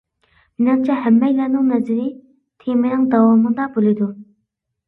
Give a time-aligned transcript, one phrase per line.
[0.61, 2.07] مېنىڭچە ھەممەيلەننىڭ نەزىرى
[2.65, 4.13] تېمىنىڭ داۋامىدا بولىدۇ.